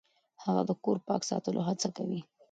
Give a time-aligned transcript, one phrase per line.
[0.43, 2.19] هغه د کور پاک ساتلو هڅه کوي.